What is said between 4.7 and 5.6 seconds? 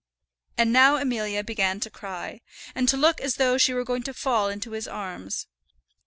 his arms.